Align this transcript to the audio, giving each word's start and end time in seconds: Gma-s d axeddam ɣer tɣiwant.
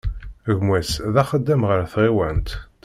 Gma-s 0.57 0.91
d 1.13 1.15
axeddam 1.21 1.61
ɣer 1.69 1.79
tɣiwant. 1.91 2.49